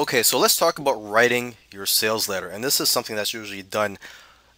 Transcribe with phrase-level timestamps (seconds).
[0.00, 2.48] Okay, so let's talk about writing your sales letter.
[2.48, 3.98] And this is something that's usually done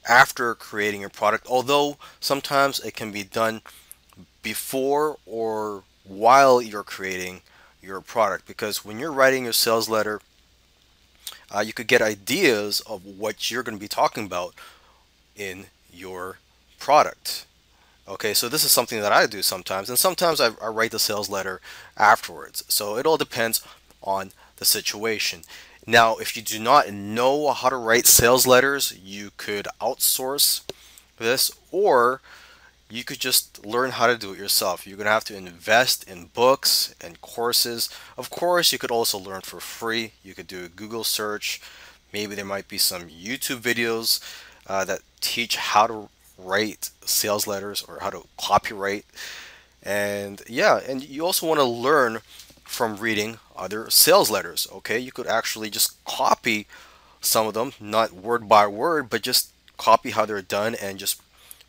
[0.09, 3.61] after creating your product, although sometimes it can be done
[4.45, 7.41] before or while you're creating
[7.83, 8.47] your product.
[8.47, 10.21] Because when you're writing your sales letter,
[11.51, 14.55] uh, you could get ideas of what you're going to be talking about
[15.35, 16.39] in your
[16.79, 17.47] product.
[18.07, 21.01] Okay, so this is something that I do sometimes, and sometimes I, I write the
[21.01, 21.61] sales letter
[21.97, 22.63] afterwards.
[22.69, 23.61] So it all depends
[24.05, 25.43] on the situation.
[25.87, 30.63] Now, if you do not know how to write sales letters, you could outsource
[31.19, 32.21] this or
[32.93, 34.87] you could just learn how to do it yourself.
[34.87, 37.89] You're going to have to invest in books and courses.
[38.19, 40.13] Of course, you could also learn for free.
[40.23, 41.61] You could do a Google search.
[42.13, 44.21] Maybe there might be some YouTube videos
[44.67, 49.07] uh, that teach how to write sales letters or how to copyright.
[49.83, 52.21] And yeah, and you also want to learn
[52.65, 54.67] from reading other sales letters.
[54.73, 56.67] Okay, you could actually just copy
[57.21, 61.21] some of them, not word by word, but just copy how they're done and just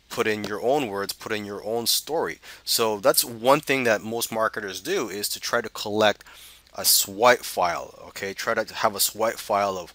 [0.08, 2.38] put in your own words, put in your own story.
[2.64, 6.24] So that's one thing that most marketers do is to try to collect
[6.74, 7.98] a swipe file.
[8.08, 9.92] Okay, try to have a swipe file of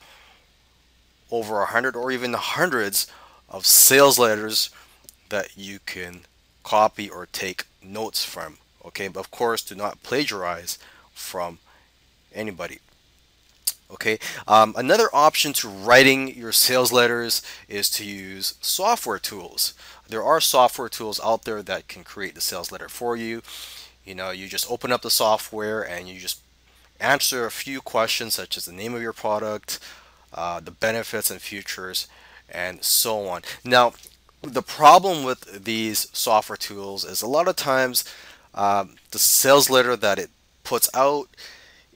[1.32, 3.08] over a hundred or even hundreds
[3.48, 4.70] of sales letters
[5.30, 6.22] that you can
[6.64, 8.58] copy or take notes from.
[8.90, 10.80] Okay, but of course, do not plagiarize
[11.14, 11.60] from
[12.34, 12.80] anybody.
[13.92, 19.74] Okay, um, another option to writing your sales letters is to use software tools.
[20.08, 23.44] There are software tools out there that can create the sales letter for you.
[24.04, 26.42] You know, you just open up the software and you just
[27.00, 29.80] answer a few questions such as the name of your product,
[30.34, 32.08] uh, the benefits and features,
[32.50, 33.44] and so on.
[33.64, 33.94] Now,
[34.42, 38.04] the problem with these software tools is a lot of times
[38.54, 40.30] um, the sales letter that it
[40.64, 41.30] puts out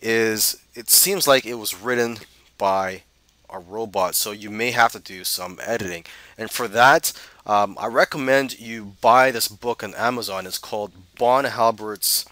[0.02, 2.18] is it seems like it was written
[2.58, 3.04] by
[3.50, 6.04] a robot so you may have to do some editing.
[6.38, 7.14] And for that
[7.46, 10.48] um, I recommend you buy this book on Amazon.
[10.48, 12.26] It's called Bond Halbert's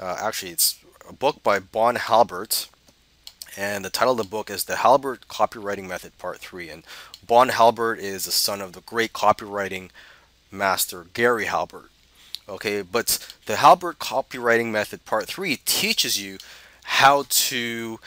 [0.00, 2.68] uh, actually it's a book by Bond Halbert
[3.56, 6.82] and the title of the book is The Halbert Copywriting Method Part 3 and
[7.26, 9.90] Bond Halbert is the son of the great copywriting
[10.50, 11.90] master Gary Halbert
[12.50, 12.82] okay?
[12.82, 16.38] But the Halbert Copywriting Method Part 3 teaches you
[16.84, 18.00] how to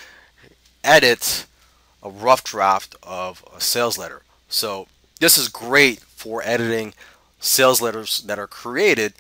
[0.84, 1.46] edit
[2.02, 4.22] a rough draft of a sales letter.
[4.50, 4.88] So
[5.20, 6.94] this is great for editing
[7.40, 9.14] sales letters that are created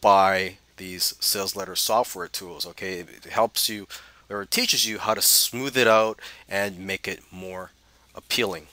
[0.00, 3.00] by these sales letter software tools okay?
[3.00, 3.86] It helps you
[4.30, 6.18] or it teaches you how to smooth it out
[6.48, 7.72] and make it more
[8.14, 8.68] appealing.